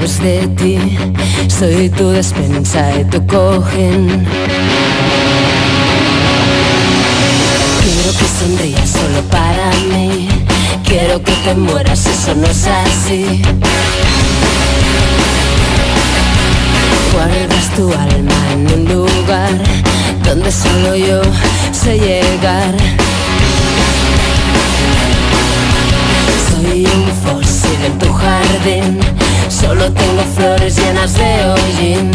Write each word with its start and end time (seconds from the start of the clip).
de 0.00 0.48
ti. 0.56 0.78
Soy 1.48 1.90
tu 1.90 2.08
despensa 2.08 2.90
y 2.98 3.04
tu 3.04 3.24
cogen. 3.26 4.26
Quiero 7.82 8.10
que 8.18 8.24
sonrías 8.38 8.88
solo 8.88 9.20
para 9.30 9.70
mí. 9.92 10.28
Quiero 10.84 11.22
que 11.22 11.32
te 11.44 11.54
mueras, 11.54 12.06
eso 12.06 12.34
no 12.34 12.46
es 12.46 12.66
así. 12.66 13.42
Guardas 17.12 17.68
tu 17.76 17.92
alma 17.92 18.52
en 18.52 18.72
un 18.72 18.84
lugar 18.86 19.52
donde 20.24 20.50
solo 20.50 20.96
yo 20.96 21.20
sé 21.72 21.98
llegar. 21.98 22.74
Soy 26.50 26.86
un 26.86 27.49
en 27.84 27.98
tu 27.98 28.12
jardín, 28.12 29.00
solo 29.48 29.90
tengo 29.92 30.22
flores 30.36 30.76
llenas 30.76 31.14
de 31.14 31.44
hollín. 31.48 32.10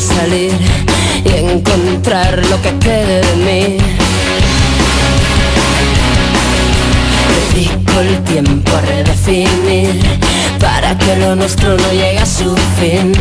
Salir 0.00 0.52
y 1.24 1.28
encontrar 1.28 2.44
lo 2.50 2.60
que 2.60 2.76
quede 2.78 3.20
de 3.22 3.36
mí. 3.36 3.78
Dedico 7.54 8.00
el 8.00 8.22
tiempo 8.24 8.72
a 8.76 8.80
redefinir 8.82 10.00
para 10.60 10.96
que 10.98 11.16
lo 11.16 11.34
nuestro 11.34 11.76
no 11.76 11.92
llegue 11.92 12.18
a 12.18 12.26
su 12.26 12.54
fin. 12.78 13.12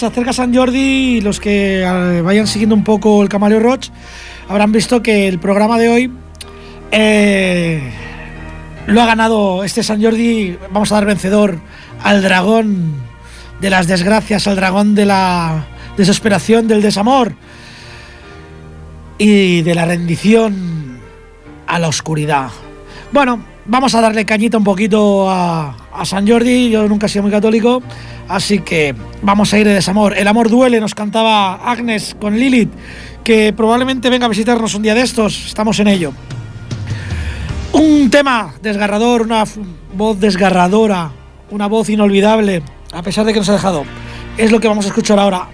Se 0.00 0.06
acerca 0.06 0.32
San 0.32 0.54
Jordi 0.54 0.78
y 1.18 1.20
los 1.20 1.40
que 1.40 1.82
eh, 1.82 2.22
vayan 2.22 2.46
siguiendo 2.46 2.74
un 2.74 2.84
poco 2.84 3.22
el 3.22 3.28
Camaleo 3.28 3.60
Roach 3.60 3.90
habrán 4.48 4.72
visto 4.72 5.02
que 5.02 5.28
el 5.28 5.38
programa 5.38 5.78
de 5.78 5.90
hoy 5.90 6.12
eh, 6.90 7.92
lo 8.86 9.02
ha 9.02 9.06
ganado 9.06 9.62
este 9.62 9.82
San 9.82 10.02
Jordi. 10.02 10.56
Vamos 10.72 10.90
a 10.90 10.94
dar 10.94 11.04
vencedor 11.04 11.60
al 12.02 12.22
dragón 12.22 12.94
de 13.60 13.68
las 13.68 13.88
desgracias, 13.88 14.46
al 14.46 14.56
dragón 14.56 14.94
de 14.94 15.04
la 15.04 15.66
desesperación, 15.98 16.66
del 16.66 16.80
desamor 16.80 17.34
y 19.18 19.60
de 19.60 19.74
la 19.74 19.84
rendición 19.84 20.98
a 21.66 21.78
la 21.78 21.88
oscuridad. 21.88 22.48
Bueno, 23.12 23.44
vamos 23.70 23.94
a 23.94 24.00
darle 24.00 24.26
cañita 24.26 24.58
un 24.58 24.64
poquito 24.64 25.30
a, 25.30 25.76
San 26.04 26.26
Jordi. 26.26 26.70
Yo 26.70 26.88
nunca 26.88 27.06
he 27.06 27.08
sido 27.08 27.22
muy 27.22 27.30
católico, 27.30 27.82
así 28.28 28.60
que 28.60 28.94
vamos 29.22 29.52
a 29.54 29.58
ir 29.58 29.66
de 29.66 29.74
desamor. 29.74 30.16
El 30.16 30.28
amor 30.28 30.50
duele, 30.50 30.80
nos 30.80 30.94
cantaba 30.94 31.54
Agnes 31.54 32.16
con 32.20 32.36
Lilith, 32.36 32.70
que 33.22 33.52
probablemente 33.52 34.10
venga 34.10 34.26
a 34.26 34.28
visitarnos 34.28 34.74
un 34.74 34.82
día 34.82 34.94
de 34.94 35.02
estos. 35.02 35.46
Estamos 35.46 35.78
en 35.78 35.88
ello. 35.88 36.12
Un 37.72 38.10
tema 38.10 38.54
desgarrador, 38.60 39.22
una 39.22 39.44
voz 39.94 40.18
desgarradora, 40.18 41.12
una 41.50 41.68
voz 41.68 41.88
inolvidable, 41.88 42.62
a 42.92 43.02
pesar 43.02 43.24
de 43.24 43.32
que 43.32 43.38
nos 43.38 43.48
ha 43.48 43.54
dejado. 43.54 43.84
Es 44.36 44.50
lo 44.50 44.60
que 44.60 44.68
vamos 44.68 44.86
a 44.86 44.88
escuchar 44.88 45.18
ahora. 45.18 45.48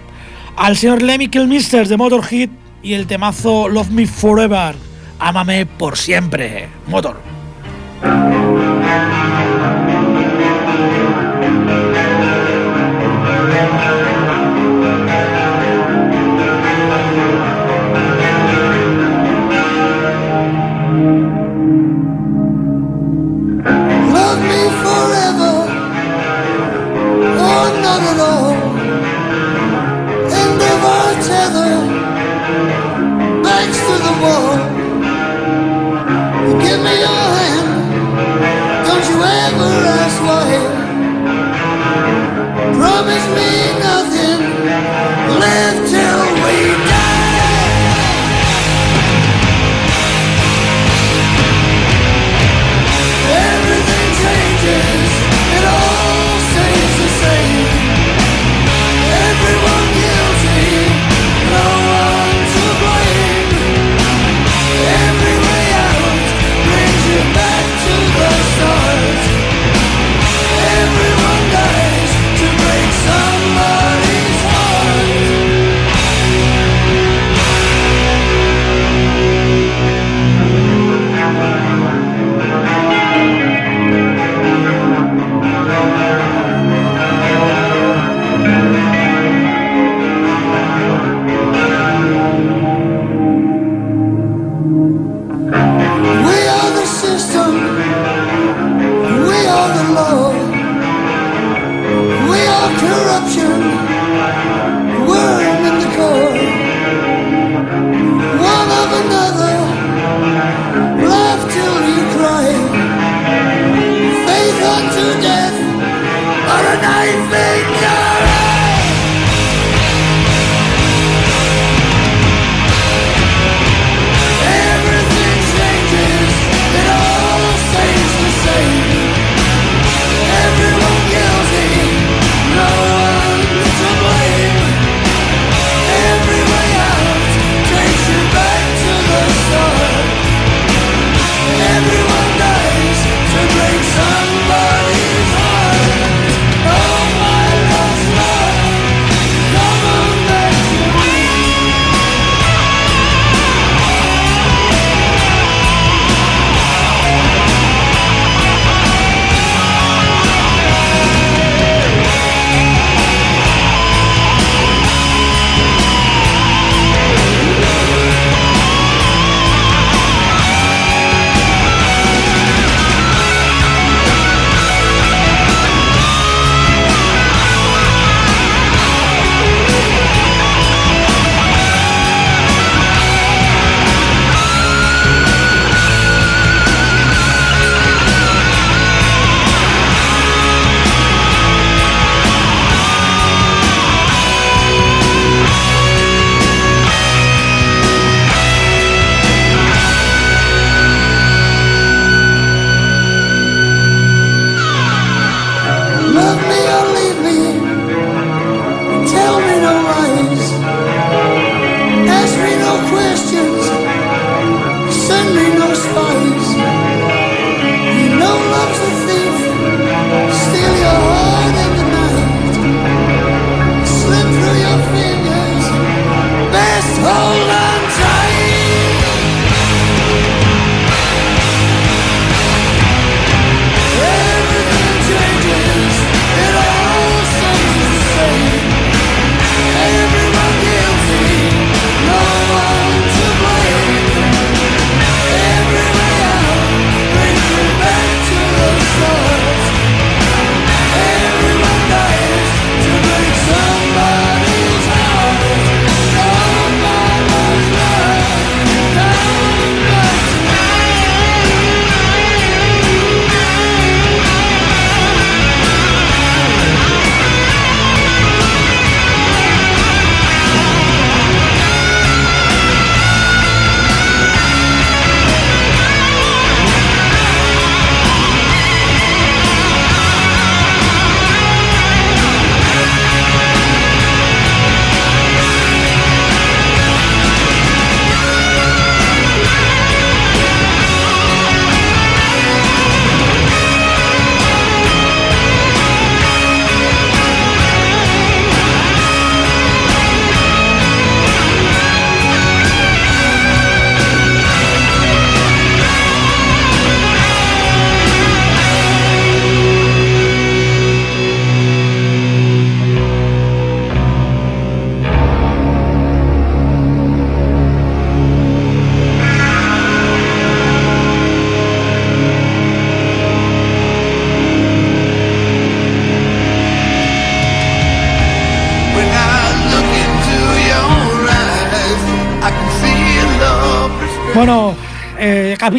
Al 0.55 0.75
señor 0.75 1.03
Lemmy 1.03 1.27
Kilmister 1.27 1.87
de 1.87 1.97
Motorhead 1.97 2.49
y 2.81 2.93
el 2.93 3.05
temazo 3.05 3.69
Love 3.69 3.91
Me 3.91 4.07
Forever. 4.07 4.75
Ámame 5.19 5.65
por 5.65 5.97
siempre. 5.97 6.67
Motor. 6.87 7.36
Love 8.03 9.26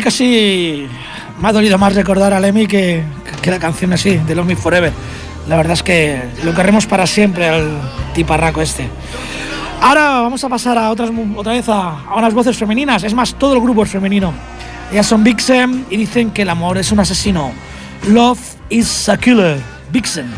casi 0.01 0.87
me 1.41 1.49
ha 1.49 1.53
dolido 1.53 1.79
más 1.79 1.95
recordar 1.95 2.33
a 2.33 2.41
Lemmy 2.41 2.67
que, 2.67 3.03
que 3.43 3.51
la 3.51 3.59
canción 3.59 3.93
así, 3.93 4.17
de 4.17 4.35
Love 4.35 4.47
Me 4.47 4.57
Forever. 4.57 4.93
La 5.49 5.57
verdad 5.57 5.75
es 5.75 5.83
que 5.83 6.21
lo 6.45 6.55
querremos 6.55 6.87
para 6.87 7.07
siempre 7.07 7.49
al 7.49 7.71
tiparraco 8.15 8.61
este. 8.61 8.89
Ahora 9.81 10.21
vamos 10.21 10.43
a 10.43 10.49
pasar 10.49 10.77
a 10.77 10.91
otras, 10.91 11.11
otra 11.37 11.53
vez 11.53 11.69
a, 11.69 12.01
a 12.01 12.17
unas 12.17 12.35
voces 12.35 12.57
femeninas. 12.57 13.05
Es 13.05 13.15
más, 13.15 13.35
todo 13.35 13.55
el 13.55 13.61
grupo 13.61 13.85
es 13.85 13.91
femenino. 13.91 14.35
Ellas 14.91 15.07
son 15.07 15.23
Vixen 15.23 15.87
y 15.89 15.97
dicen 15.97 16.31
que 16.33 16.43
el 16.43 16.51
amor 16.51 16.79
es 16.79 16.91
un 16.93 17.01
asesino. 17.01 17.53
Love 18.09 18.41
is 18.71 19.09
a 19.09 19.17
killer. 19.17 19.59
Vixen. 19.91 20.29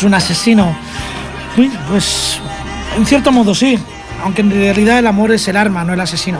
Es 0.00 0.04
un 0.04 0.14
asesino. 0.14 0.74
Pues 1.86 2.40
en 2.96 3.04
cierto 3.04 3.30
modo 3.32 3.54
sí, 3.54 3.78
aunque 4.22 4.40
en 4.40 4.50
realidad 4.50 4.98
el 4.98 5.06
amor 5.06 5.30
es 5.30 5.46
el 5.46 5.58
arma, 5.58 5.84
no 5.84 5.92
el 5.92 6.00
asesino, 6.00 6.38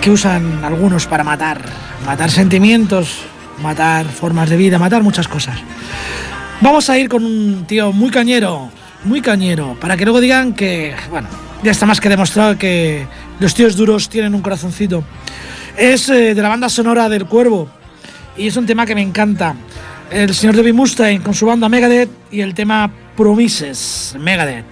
que 0.00 0.10
usan 0.10 0.64
algunos 0.64 1.06
para 1.06 1.22
matar. 1.22 1.60
Matar 2.06 2.30
sentimientos, 2.30 3.18
matar 3.62 4.06
formas 4.06 4.48
de 4.48 4.56
vida, 4.56 4.78
matar 4.78 5.02
muchas 5.02 5.28
cosas. 5.28 5.58
Vamos 6.62 6.88
a 6.88 6.96
ir 6.98 7.10
con 7.10 7.26
un 7.26 7.66
tío 7.66 7.92
muy 7.92 8.10
cañero, 8.10 8.70
muy 9.04 9.20
cañero, 9.20 9.76
para 9.78 9.98
que 9.98 10.04
luego 10.04 10.22
digan 10.22 10.54
que, 10.54 10.94
bueno, 11.10 11.28
ya 11.62 11.72
está 11.72 11.84
más 11.84 12.00
que 12.00 12.08
demostrado 12.08 12.56
que 12.56 13.06
los 13.38 13.54
tíos 13.54 13.76
duros 13.76 14.08
tienen 14.08 14.34
un 14.34 14.40
corazoncito. 14.40 15.04
Es 15.76 16.08
eh, 16.08 16.34
de 16.34 16.40
la 16.40 16.48
banda 16.48 16.70
sonora 16.70 17.10
del 17.10 17.26
Cuervo 17.26 17.68
y 18.34 18.46
es 18.46 18.56
un 18.56 18.64
tema 18.64 18.86
que 18.86 18.94
me 18.94 19.02
encanta. 19.02 19.54
El 20.10 20.34
señor 20.34 20.56
David 20.56 20.74
Mustaine 20.74 21.22
con 21.22 21.34
su 21.34 21.46
banda 21.46 21.68
Megadeth 21.68 22.10
y 22.30 22.40
el 22.40 22.54
tema 22.54 22.90
Promises, 23.16 24.14
Megadeth. 24.18 24.64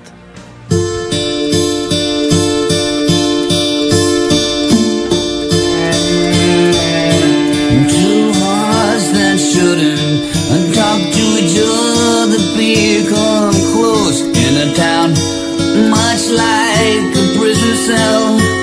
Two 7.88 8.32
hearts 8.34 9.12
that 9.12 9.38
shouldn't 9.38 10.74
talk 10.74 11.00
to 11.00 11.24
each 11.40 11.58
other 11.58 12.38
become 12.56 13.54
close 13.72 14.22
in 14.22 14.68
a 14.68 14.74
town 14.74 15.14
much 15.90 16.30
like 16.30 17.16
a 17.16 17.38
prison 17.38 17.76
cell. 17.76 18.53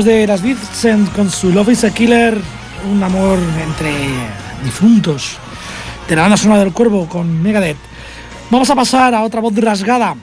Después 0.00 0.18
de 0.18 0.26
las 0.26 0.40
Vincent 0.40 1.12
con 1.12 1.30
su 1.30 1.52
Love 1.52 1.70
is 1.70 1.84
a 1.84 1.90
Killer, 1.90 2.38
un 2.90 3.02
amor 3.02 3.38
entre 3.62 3.92
difuntos, 4.64 5.36
de 6.08 6.16
la 6.16 6.22
banda 6.22 6.36
sonora 6.38 6.60
del 6.60 6.72
cuervo 6.72 7.06
con 7.06 7.42
Megadeth, 7.42 7.76
vamos 8.50 8.70
a 8.70 8.74
pasar 8.74 9.14
a 9.14 9.22
otra 9.24 9.40
voz 9.40 9.54
rasgada, 9.56 10.16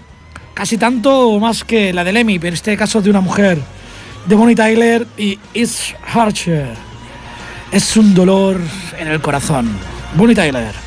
casi 0.53 0.77
tanto 0.77 1.39
más 1.39 1.63
que 1.63 1.93
la 1.93 2.03
de 2.03 2.13
Lemmy, 2.13 2.39
pero 2.39 2.49
en 2.49 2.53
este 2.55 2.75
caso 2.75 3.01
de 3.01 3.09
una 3.09 3.21
mujer, 3.21 3.59
de 4.25 4.35
Bonnie 4.35 4.55
Tyler 4.55 5.05
y 5.15 5.37
It's 5.53 5.93
Archer. 6.13 6.73
Es 7.71 7.97
un 7.97 8.15
dolor 8.15 8.59
en 8.97 9.07
el 9.07 9.21
corazón. 9.21 9.69
Bonnie 10.15 10.35
Tyler. 10.35 10.86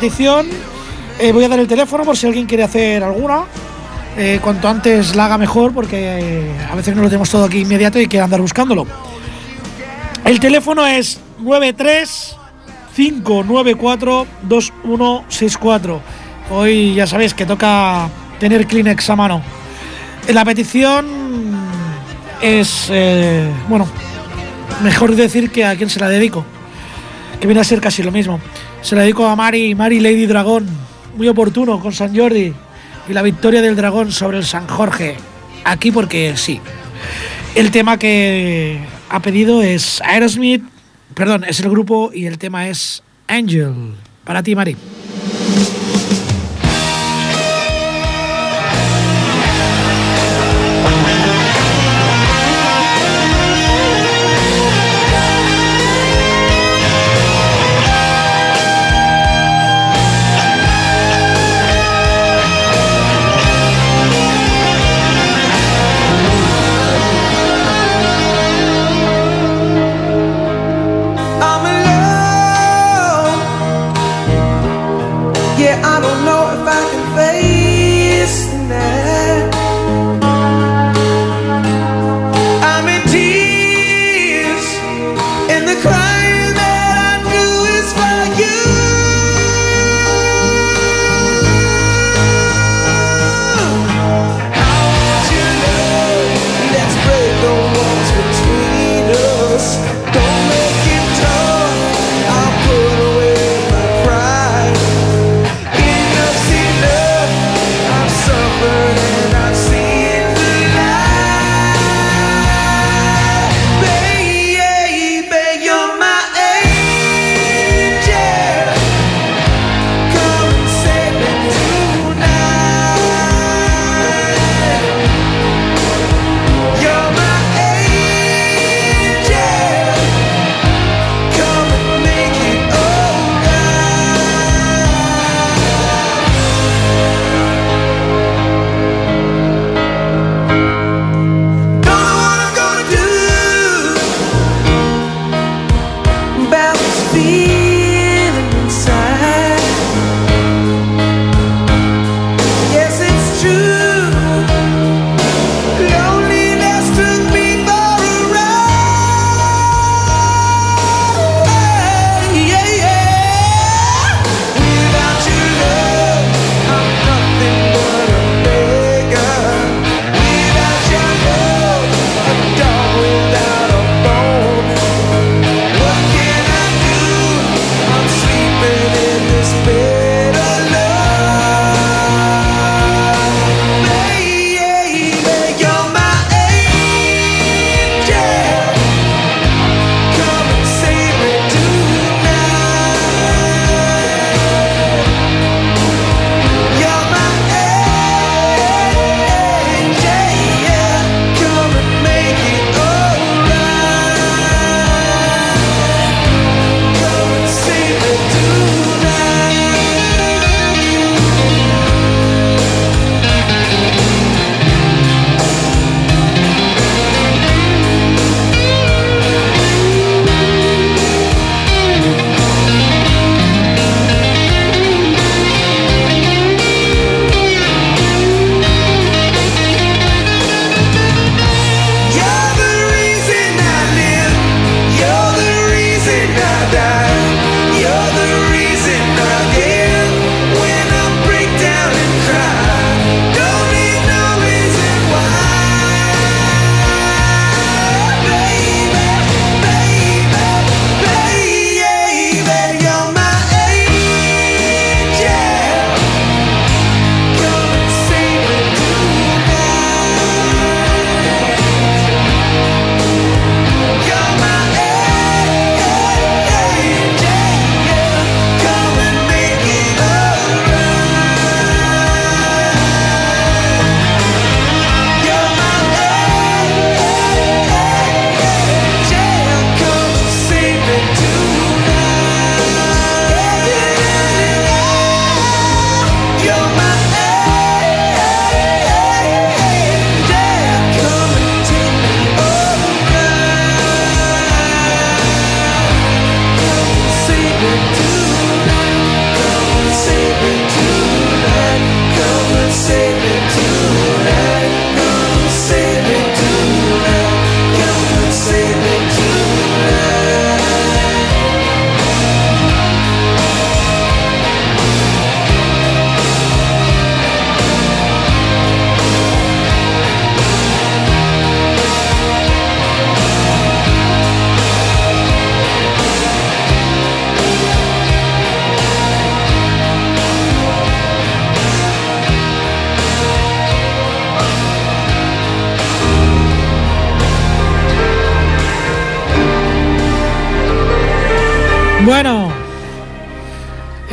Petición. 0.00 0.48
Eh, 1.18 1.30
voy 1.30 1.44
a 1.44 1.48
dar 1.48 1.60
el 1.60 1.68
teléfono 1.68 2.04
por 2.04 2.16
si 2.16 2.26
alguien 2.26 2.46
quiere 2.46 2.62
hacer 2.62 3.04
alguna. 3.04 3.44
Eh, 4.16 4.40
cuanto 4.42 4.66
antes 4.66 5.14
la 5.14 5.26
haga 5.26 5.36
mejor, 5.36 5.74
porque 5.74 6.18
eh, 6.20 6.66
a 6.70 6.74
veces 6.74 6.96
no 6.96 7.02
lo 7.02 7.08
tenemos 7.08 7.28
todo 7.28 7.44
aquí 7.44 7.60
inmediato 7.60 8.00
y 8.00 8.08
hay 8.10 8.18
andar 8.18 8.40
buscándolo. 8.40 8.86
El 10.24 10.40
teléfono 10.40 10.86
es 10.86 11.20
93 11.38 12.36
594 12.96 14.26
2164. 14.42 16.00
Hoy 16.50 16.94
ya 16.94 17.06
sabéis 17.06 17.34
que 17.34 17.44
toca 17.44 18.08
tener 18.38 18.66
Kleenex 18.66 19.10
a 19.10 19.16
mano. 19.16 19.42
La 20.28 20.46
petición 20.46 21.06
es, 22.40 22.90
bueno, 23.68 23.86
mejor 24.82 25.14
decir 25.14 25.50
que 25.50 25.64
a 25.66 25.76
quién 25.76 25.90
se 25.90 26.00
la 26.00 26.08
dedico 26.08 26.44
que 27.40 27.46
viene 27.46 27.60
a 27.60 27.64
ser 27.64 27.80
casi 27.80 28.02
lo 28.02 28.12
mismo. 28.12 28.38
Se 28.82 28.96
la 28.96 29.02
dedico 29.02 29.26
a 29.26 29.36
Mari, 29.36 29.74
Mari 29.74 30.00
Lady 30.00 30.26
Dragón, 30.26 30.66
muy 31.16 31.28
oportuno 31.28 31.80
con 31.80 31.92
San 31.92 32.16
Jordi 32.16 32.52
y 33.08 33.12
la 33.12 33.22
victoria 33.22 33.62
del 33.62 33.76
dragón 33.76 34.10
sobre 34.10 34.38
el 34.38 34.44
San 34.44 34.66
Jorge. 34.68 35.16
Aquí 35.64 35.90
porque 35.90 36.36
sí. 36.36 36.60
El 37.54 37.70
tema 37.70 37.98
que 37.98 38.80
ha 39.08 39.20
pedido 39.20 39.62
es 39.62 40.00
Aerosmith, 40.02 40.62
perdón, 41.14 41.44
es 41.44 41.60
el 41.60 41.68
grupo 41.68 42.10
y 42.14 42.26
el 42.26 42.38
tema 42.38 42.68
es 42.68 43.02
Angel. 43.26 43.94
Para 44.24 44.42
ti, 44.42 44.54
Mari. 44.54 44.76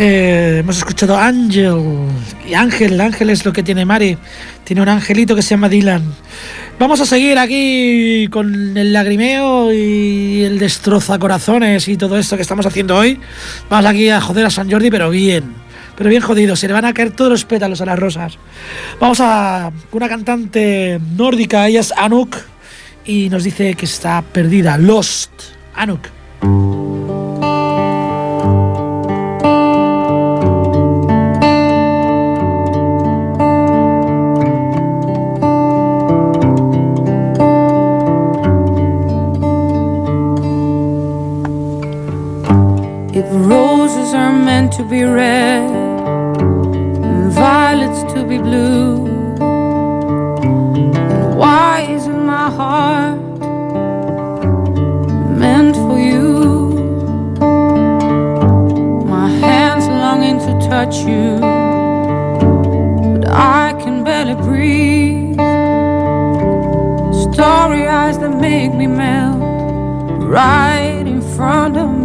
Eh, 0.09 0.59
hemos 0.59 0.77
escuchado 0.77 1.17
Ángel. 1.17 2.07
Y 2.47 2.53
Ángel, 2.53 3.01
Ángel 3.01 3.29
es 3.29 3.43
lo 3.43 3.51
que 3.51 3.61
tiene 3.61 3.83
Mari. 3.83 4.17
Tiene 4.63 4.81
un 4.81 4.87
angelito 4.87 5.35
que 5.35 5.41
se 5.41 5.49
llama 5.49 5.67
Dylan. 5.67 6.01
Vamos 6.79 7.01
a 7.01 7.05
seguir 7.05 7.37
aquí 7.37 8.29
con 8.31 8.77
el 8.77 8.93
lagrimeo 8.93 9.73
y 9.73 10.43
el 10.45 10.59
destroza 10.59 11.19
corazones 11.19 11.89
y 11.89 11.97
todo 11.97 12.17
esto 12.17 12.37
que 12.37 12.43
estamos 12.43 12.65
haciendo 12.65 12.95
hoy. 12.95 13.19
Vamos 13.69 13.85
aquí 13.85 14.09
a 14.09 14.21
joder 14.21 14.45
a 14.45 14.49
San 14.49 14.71
Jordi, 14.71 14.89
pero 14.89 15.09
bien. 15.09 15.55
Pero 15.97 16.09
bien 16.09 16.21
jodido, 16.21 16.55
se 16.55 16.67
le 16.67 16.73
van 16.73 16.85
a 16.85 16.93
caer 16.93 17.11
todos 17.11 17.29
los 17.29 17.43
pétalos 17.43 17.81
a 17.81 17.85
las 17.85 17.99
rosas. 17.99 18.37
Vamos 19.01 19.19
a 19.19 19.73
una 19.91 20.07
cantante 20.07 21.01
nórdica, 21.17 21.67
ella 21.67 21.81
es 21.81 21.91
Anuk, 21.91 22.37
y 23.03 23.27
nos 23.27 23.43
dice 23.43 23.73
que 23.73 23.85
está 23.85 24.21
perdida, 24.21 24.77
Lost. 24.77 25.31
Anuk. 25.75 26.76
to 44.77 44.83
be 44.83 45.03
red 45.03 45.71
and 45.71 47.31
violets 47.31 48.03
to 48.13 48.23
be 48.23 48.37
blue. 48.37 49.07
Why 51.35 51.87
isn't 51.89 52.23
my 52.23 52.51
heart 52.51 53.19
meant 55.35 55.75
for 55.77 55.97
you? 55.97 56.77
My 59.15 59.29
hands 59.41 59.87
longing 59.87 60.37
to 60.45 60.53
touch 60.69 60.97
you, 60.97 61.39
but 63.13 63.27
I 63.29 63.73
can 63.81 64.03
barely 64.03 64.35
breathe. 64.35 65.37
Story 67.33 67.87
eyes 67.87 68.19
that 68.19 68.39
make 68.39 68.75
me 68.75 68.85
melt 68.85 69.41
right 70.21 71.03
in 71.07 71.23
front 71.35 71.77
of 71.77 71.89
me. 71.89 71.96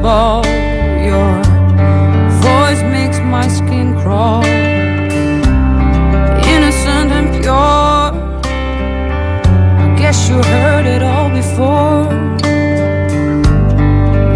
Irresistible. 0.00 0.44
Your 1.04 1.42
voice 2.40 2.82
makes 2.82 3.18
my 3.18 3.48
skin 3.48 3.94
crawl. 4.00 4.44
Innocent 6.44 7.12
and 7.12 7.42
pure. 7.42 8.12
I 9.82 9.96
guess 9.98 10.28
you 10.28 10.36
heard 10.42 10.86
it 10.86 11.02
all 11.02 11.30
before. 11.30 12.08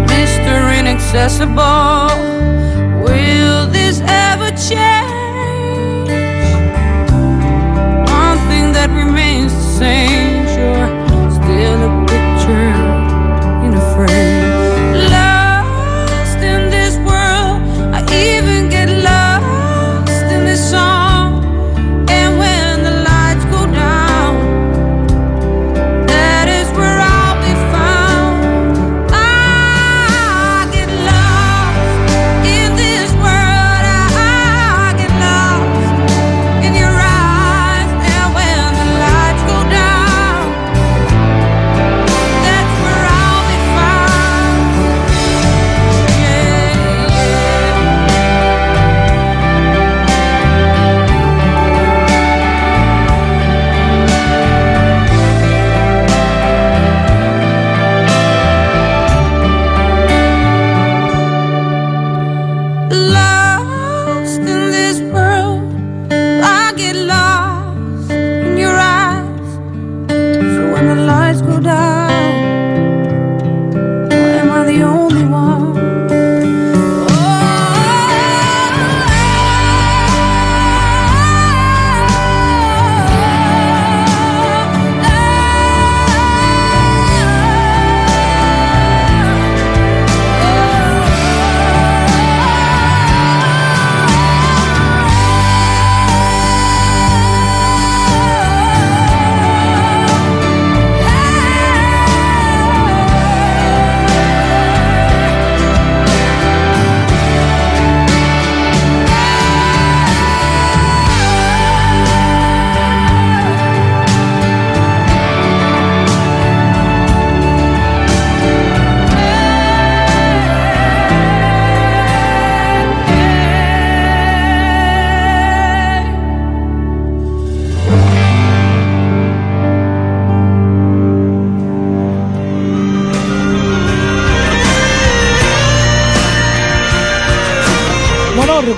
Mr. 0.07 0.79
Inaccessible. 0.79 2.09
Will 3.03 3.67
this 3.67 4.01
ever 4.01 4.49
change? 4.51 6.09
One 8.09 8.37
thing 8.49 8.71
that 8.73 8.89
remains 8.89 9.53
the 9.53 9.77
same. 9.79 10.34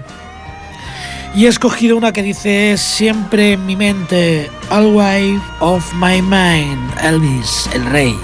Y 1.35 1.45
he 1.45 1.49
escogido 1.49 1.97
una 1.97 2.11
que 2.11 2.21
dice 2.21 2.77
siempre 2.77 3.53
en 3.53 3.65
mi 3.65 3.75
mente, 3.75 4.51
Always 4.69 5.41
of 5.61 5.83
my 5.95 6.21
mind, 6.21 6.93
Elvis, 7.01 7.67
el 7.73 7.83
rey. 7.87 8.15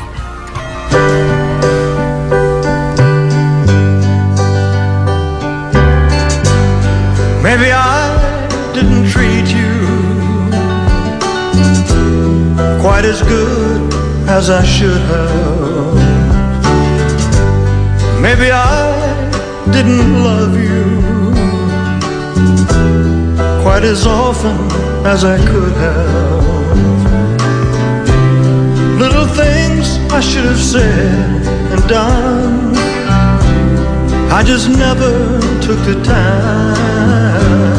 Maybe 7.41 7.72
I 7.72 8.16
didn't 8.76 9.10
treat 9.12 9.47
you 9.47 9.80
quite 12.80 13.05
as 13.05 13.24
good 13.24 13.91
as 14.28 14.51
I 14.51 14.64
should 14.64 15.01
have. 15.10 15.95
Maybe 18.22 18.51
I 18.51 18.93
didn't 19.72 20.24
love 20.24 20.55
you 20.55 20.78
quite 23.80 23.91
as 23.91 24.05
often 24.05 24.57
as 25.05 25.23
I 25.23 25.38
could 25.38 25.71
have. 25.71 26.77
Little 28.99 29.25
things 29.25 29.97
I 30.11 30.19
should 30.19 30.43
have 30.43 30.59
said 30.59 31.47
and 31.71 31.88
done. 31.88 32.75
I 34.32 34.43
just 34.45 34.67
never 34.67 35.39
took 35.61 35.80
the 35.86 36.01
time. 36.03 37.78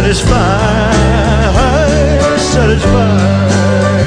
Satisfied, 0.00 0.32
satisfied. 2.38 4.06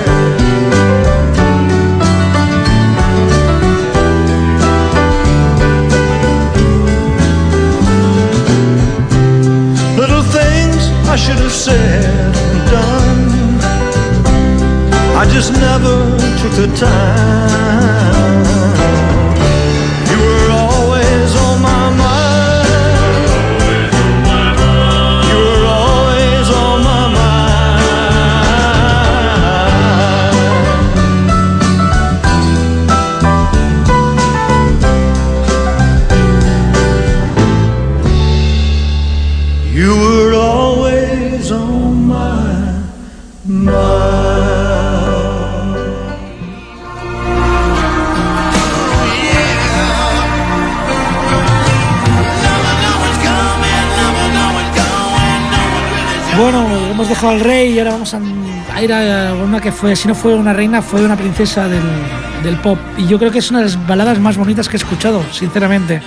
Little 9.95 10.23
things 10.23 10.89
I 11.07 11.15
should 11.15 11.35
have 11.35 11.51
said 11.51 12.35
and 12.35 12.71
done. 12.71 13.59
I 15.15 15.25
just 15.31 15.51
never 15.53 16.17
took 16.39 16.53
the 16.53 16.67
time. 16.75 18.53
Dejado 57.14 57.34
al 57.34 57.39
rey 57.39 57.74
y 57.74 57.80
ahora 57.80 57.91
vamos 57.91 58.14
a, 58.14 58.20
a 58.74 58.82
ir 58.82 58.93
a 58.93 59.34
una 59.36 59.59
que 59.61 59.72
fue, 59.72 59.95
si 59.95 60.07
no 60.07 60.16
fue 60.16 60.34
una 60.34 60.53
reina, 60.53 60.82
fue 60.82 61.03
una 61.03 61.16
princesa 61.16 61.68
del, 61.68 61.84
del 62.43 62.57
pop. 62.57 62.78
Y 62.97 63.07
yo 63.07 63.18
creo 63.20 63.32
que 63.32 63.39
es 63.39 63.49
una 63.49 63.59
de 63.59 63.66
las 63.66 63.88
baladas 63.88 64.20
más 64.20 64.38
bonitas 64.38 64.68
que 64.68 64.76
he 64.76 64.80
escuchado, 64.80 65.24
sinceramente. 65.32 66.01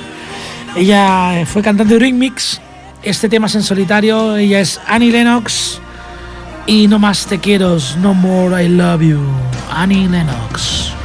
Ella 0.75 1.41
eh, 1.41 1.47
fue 1.47 1.63
cantante 1.63 1.95
de 1.95 2.01
Remix, 2.01 2.61
este 3.03 3.29
tema 3.29 3.47
es 3.47 3.55
en 3.55 3.63
solitario, 3.63 4.37
ella 4.37 4.61
es 4.61 4.81
Annie 4.87 5.11
Lennox 5.11 5.81
y 6.67 6.89
No 6.89 6.99
Más 6.99 7.27
Te 7.27 7.39
Quiero, 7.39 7.79
No 8.01 8.13
More 8.13 8.65
I 8.65 8.69
Love 8.69 9.03
You, 9.03 9.21
Annie 9.71 10.09
Lennox. 10.09 10.96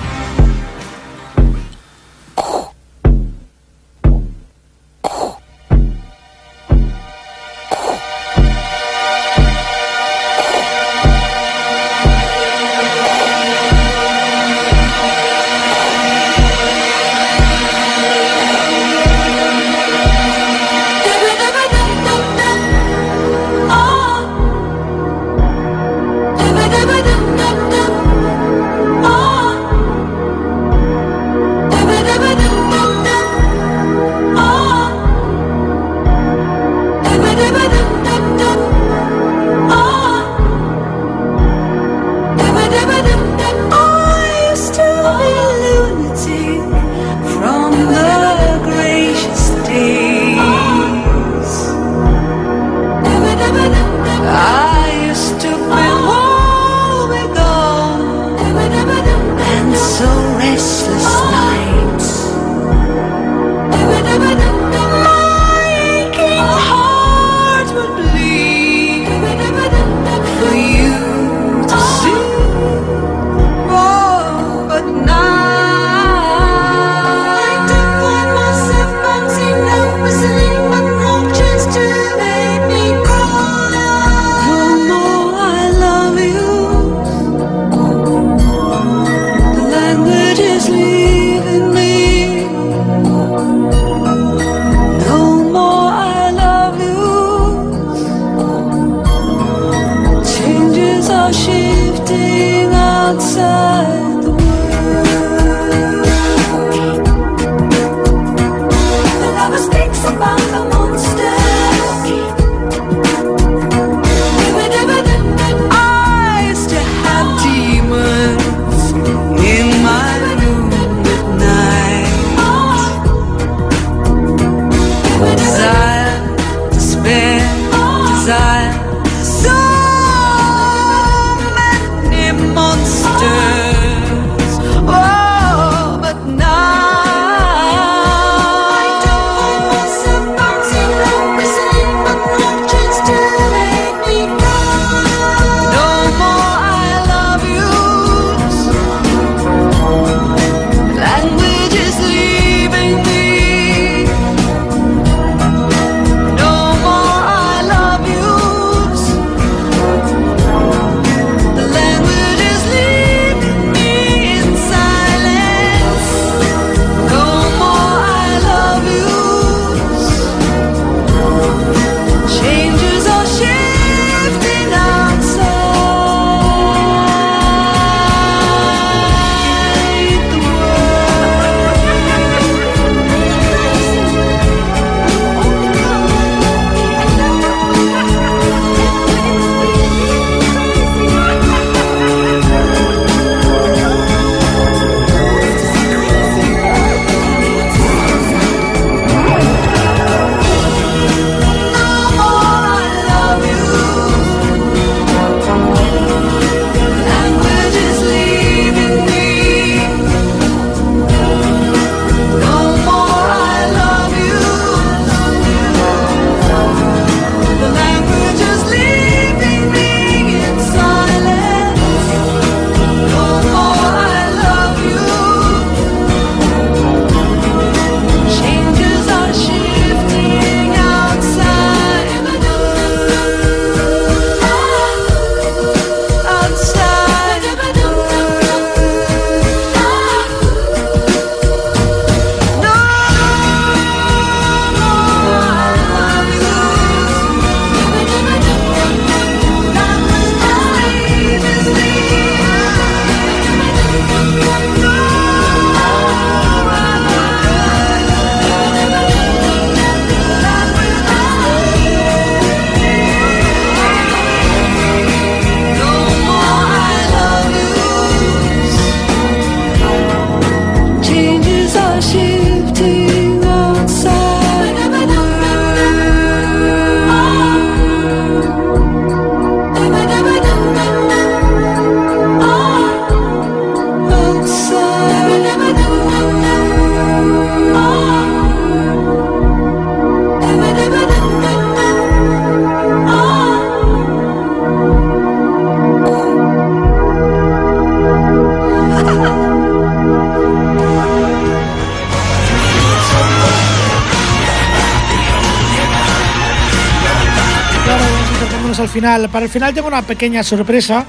Final. 308.91 309.29
Para 309.29 309.45
el 309.45 309.51
final 309.51 309.73
tengo 309.73 309.87
una 309.87 310.01
pequeña 310.01 310.43
sorpresa, 310.43 311.05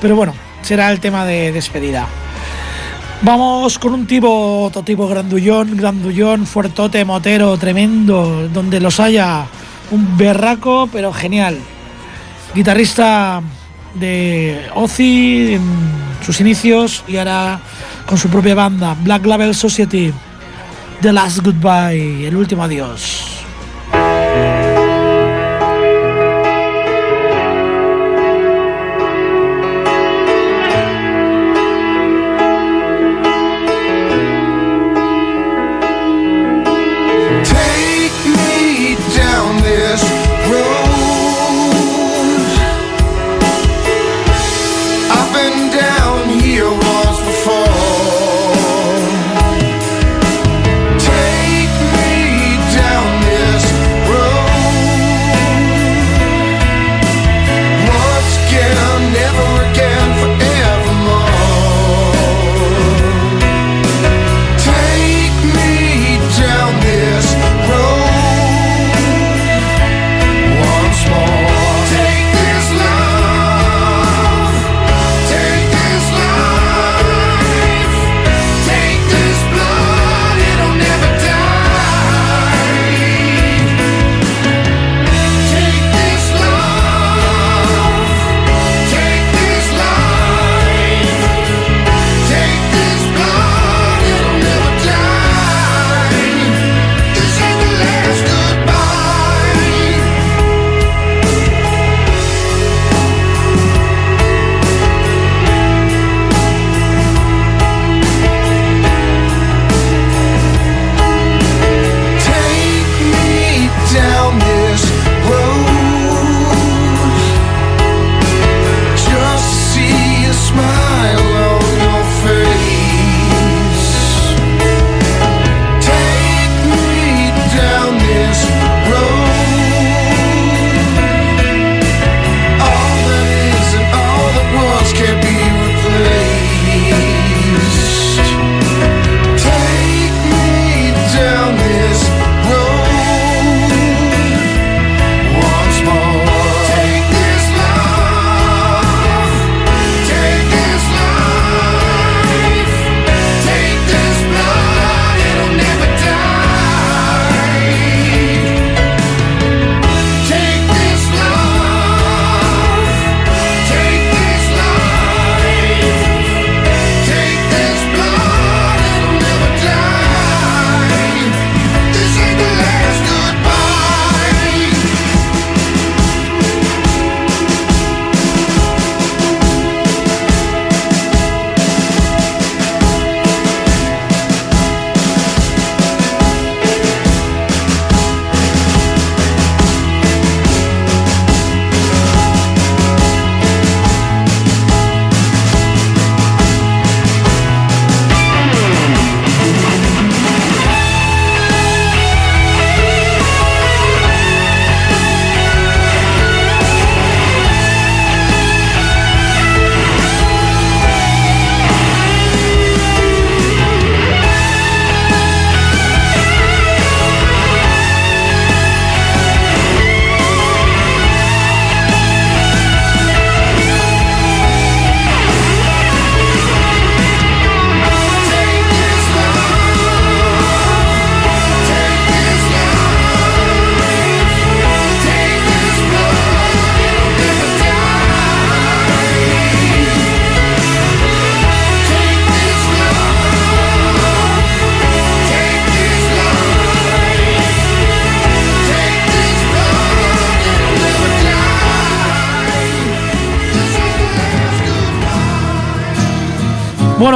pero 0.00 0.16
bueno, 0.16 0.34
será 0.62 0.90
el 0.90 1.00
tema 1.00 1.24
de 1.24 1.52
despedida. 1.52 2.06
Vamos 3.22 3.78
con 3.78 3.92
un 3.92 4.06
tipo, 4.06 4.62
otro 4.62 4.82
tipo 4.82 5.06
grandullón, 5.06 5.76
grandullón, 5.76 6.46
fuertote, 6.46 7.04
motero, 7.04 7.56
tremendo, 7.58 8.48
donde 8.52 8.80
los 8.80 8.98
haya, 8.98 9.46
un 9.90 10.16
berraco, 10.16 10.88
pero 10.90 11.12
genial. 11.12 11.58
Guitarrista 12.54 13.42
de 13.94 14.66
Ozzy 14.74 15.54
en 15.54 15.62
sus 16.24 16.40
inicios 16.40 17.04
y 17.06 17.16
ahora 17.16 17.60
con 18.06 18.16
su 18.18 18.28
propia 18.28 18.54
banda, 18.54 18.96
Black 19.02 19.26
Label 19.26 19.54
Society. 19.54 20.12
The 21.00 21.12
Last 21.12 21.38
Goodbye, 21.38 22.26
el 22.26 22.36
último 22.36 22.62
adiós. 22.62 23.19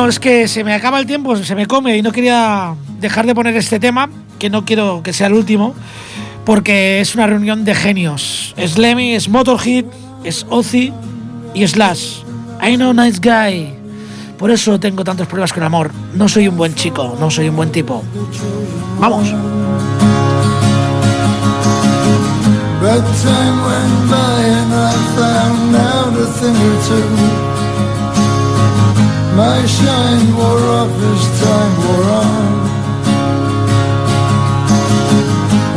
Es 0.08 0.20
que 0.20 0.48
se 0.48 0.64
me 0.64 0.74
acaba 0.74 1.00
el 1.00 1.06
tiempo, 1.06 1.34
se 1.34 1.54
me 1.54 1.66
come 1.66 1.96
y 1.96 2.02
no 2.02 2.12
quería 2.12 2.74
dejar 3.00 3.26
de 3.26 3.34
poner 3.34 3.56
este 3.56 3.80
tema, 3.80 4.10
que 4.38 4.50
no 4.50 4.64
quiero 4.64 5.02
que 5.02 5.14
sea 5.14 5.28
el 5.28 5.32
último, 5.32 5.74
porque 6.44 7.00
es 7.00 7.14
una 7.14 7.26
reunión 7.26 7.64
de 7.64 7.74
genios. 7.74 8.54
Es 8.58 8.76
Lemmy, 8.76 9.14
es 9.14 9.28
Motorhead, 9.30 9.86
es 10.22 10.46
Ozzy 10.50 10.92
y 11.54 11.66
Slash. 11.66 12.18
I 12.62 12.76
know 12.76 12.92
nice 12.92 13.18
guy. 13.18 13.72
Por 14.38 14.50
eso 14.50 14.78
tengo 14.78 15.04
tantos 15.04 15.26
problemas 15.26 15.52
con 15.52 15.62
el 15.62 15.68
amor. 15.68 15.90
No 16.14 16.28
soy 16.28 16.48
un 16.48 16.56
buen 16.56 16.74
chico, 16.74 17.16
no 17.18 17.30
soy 17.30 17.48
un 17.48 17.56
buen 17.56 17.72
tipo. 17.72 18.02
Vamos. 19.00 19.32
Went 22.82 24.10
by 24.10 24.42
and 24.44 24.74
I 24.74 24.92
found 25.16 25.74
out 25.74 26.12
a 26.18 26.26
thing 26.38 26.54
or 26.54 26.76
two. 26.86 27.53
My 29.36 29.66
shine 29.66 30.36
wore 30.36 30.62
off 30.78 30.94
as 31.10 31.24
time 31.42 31.74
wore 31.82 32.08
on. 32.22 32.54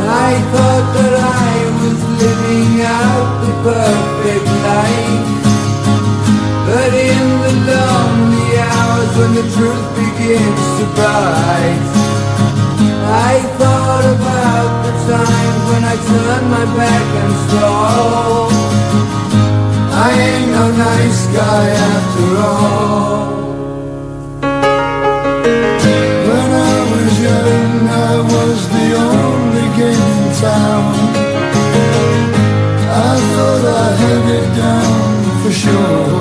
I 0.06 0.30
thought 0.52 0.86
that 0.94 1.14
I 1.18 1.54
was 1.82 1.98
living 2.22 2.74
out 2.86 3.28
the 3.42 3.52
perfect 3.66 4.46
life. 4.62 5.26
But 6.70 6.90
in 6.94 7.26
the 7.42 7.54
lonely 7.66 8.50
hours 8.62 9.10
when 9.18 9.32
the 9.34 9.46
truth 9.50 9.86
begins 9.98 10.64
to 10.78 10.86
bite, 10.94 11.82
I 13.10 13.42
thought 13.58 14.06
about 14.06 14.70
the 14.86 14.94
time 15.10 15.56
when 15.66 15.82
I 15.82 15.96
turned 16.06 16.48
my 16.56 16.66
back 16.78 17.06
and 17.22 17.34
stole. 17.42 18.50
I 19.98 20.10
ain't 20.14 20.50
no 20.52 20.66
nice 20.70 21.26
guy 21.34 21.66
after 21.70 22.36
all. 22.38 23.37
Town. 30.40 30.94
I 32.90 33.16
thought 33.34 33.64
I 33.64 33.88
had 34.02 34.24
it 34.38 34.48
down 34.56 35.42
for 35.42 35.52
sure. 35.52 36.17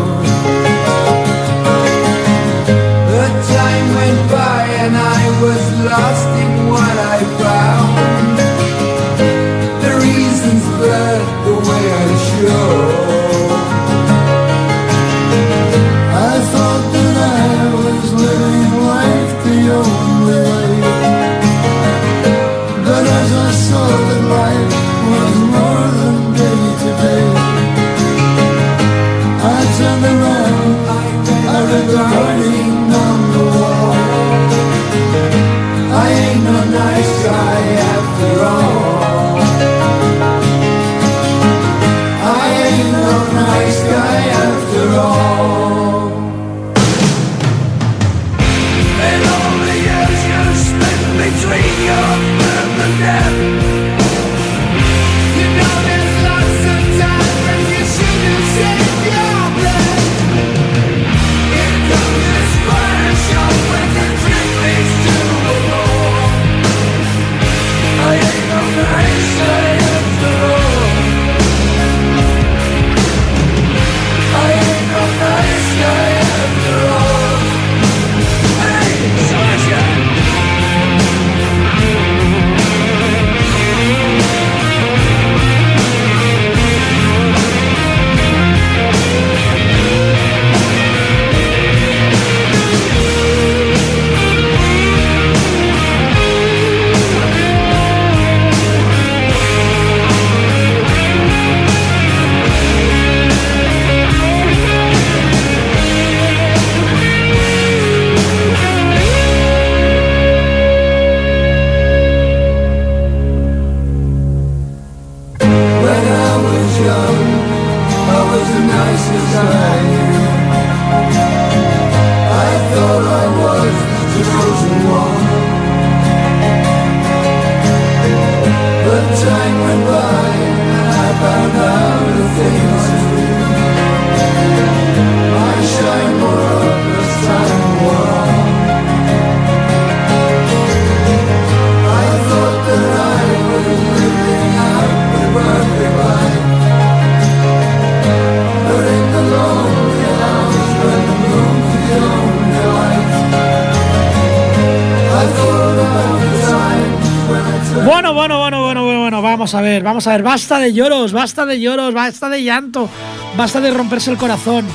Vamos 159.47 159.55
a 159.55 159.61
ver, 159.61 159.83
vamos 159.83 160.07
a 160.07 160.11
ver, 160.11 160.23
basta 160.23 160.59
de 160.59 160.73
lloros, 160.73 161.13
basta 161.13 161.45
de 161.45 161.57
lloros, 161.61 161.93
basta 161.93 162.27
de 162.27 162.43
llanto, 162.43 162.89
basta 163.37 163.61
de 163.61 163.71
romperse 163.71 164.11
el 164.11 164.17
corazón, 164.17 164.65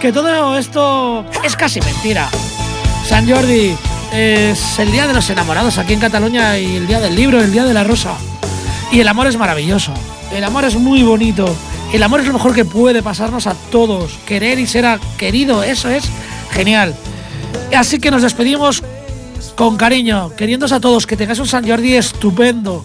que 0.00 0.10
todo 0.10 0.56
esto 0.56 1.26
es 1.44 1.54
casi 1.54 1.82
mentira. 1.82 2.30
San 3.04 3.28
Jordi 3.28 3.76
es 4.10 4.78
el 4.78 4.90
día 4.90 5.06
de 5.06 5.12
los 5.12 5.28
enamorados 5.28 5.76
aquí 5.76 5.92
en 5.92 6.00
Cataluña 6.00 6.58
y 6.58 6.76
el 6.76 6.86
día 6.86 6.98
del 6.98 7.14
libro, 7.14 7.42
el 7.42 7.52
día 7.52 7.66
de 7.66 7.74
la 7.74 7.84
rosa. 7.84 8.14
Y 8.90 9.00
el 9.00 9.08
amor 9.08 9.26
es 9.26 9.36
maravilloso, 9.36 9.92
el 10.34 10.44
amor 10.44 10.64
es 10.64 10.76
muy 10.76 11.02
bonito, 11.02 11.54
el 11.92 12.02
amor 12.02 12.20
es 12.20 12.26
lo 12.26 12.32
mejor 12.32 12.54
que 12.54 12.64
puede 12.64 13.02
pasarnos 13.02 13.46
a 13.46 13.52
todos, 13.70 14.12
querer 14.24 14.58
y 14.58 14.66
ser 14.66 14.98
querido, 15.18 15.62
eso 15.62 15.90
es 15.90 16.04
genial. 16.52 16.94
Así 17.76 17.98
que 17.98 18.10
nos 18.10 18.22
despedimos 18.22 18.82
con 19.56 19.76
cariño, 19.76 20.34
queriéndos 20.36 20.72
a 20.72 20.80
todos 20.80 21.06
que 21.06 21.18
tengáis 21.18 21.38
un 21.38 21.48
San 21.48 21.68
Jordi 21.68 21.96
estupendo. 21.96 22.82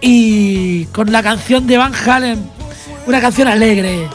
Y 0.00 0.86
con 0.86 1.12
la 1.12 1.22
canción 1.22 1.66
de 1.66 1.76
Van 1.76 1.92
Halen, 1.94 2.50
una 3.06 3.20
canción 3.20 3.48
alegre, 3.48 4.08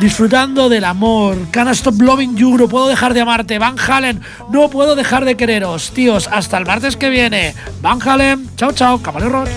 disfrutando 0.00 0.68
del 0.68 0.84
amor. 0.84 1.36
Can't 1.50 1.70
stop 1.70 2.00
loving 2.00 2.36
you, 2.36 2.56
no 2.56 2.68
puedo 2.68 2.88
dejar 2.88 3.14
de 3.14 3.20
amarte. 3.22 3.58
Van 3.58 3.76
Halen, 3.78 4.20
no 4.50 4.68
puedo 4.68 4.94
dejar 4.94 5.24
de 5.24 5.36
quereros. 5.36 5.90
Tíos, 5.90 6.28
hasta 6.30 6.58
el 6.58 6.66
martes 6.66 6.96
que 6.96 7.10
viene. 7.10 7.54
Van 7.80 8.00
Halen, 8.00 8.50
chao, 8.56 8.72
chao, 8.72 9.02
camareros. 9.02 9.48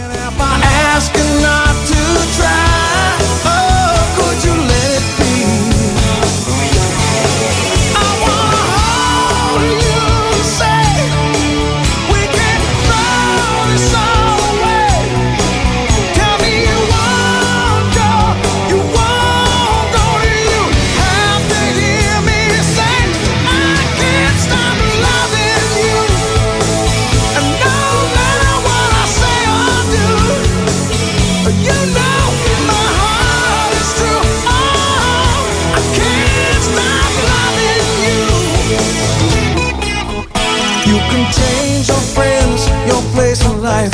can 41.15 41.31
change 41.31 41.87
your 41.87 42.03
friends, 42.15 42.67
your 42.87 43.01
place 43.13 43.41
in 43.45 43.61
life. 43.61 43.93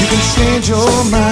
You 0.00 0.06
can 0.08 0.22
change 0.34 0.68
your 0.68 1.04
mind. 1.10 1.27